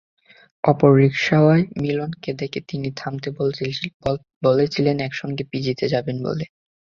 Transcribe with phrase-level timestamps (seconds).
[0.63, 3.29] অপর রিকশায় মিলনকে দেখে তিনি থামতে
[4.43, 6.45] বলেছিলেন, একসঙ্গে পিজিতে যাবেন বলে।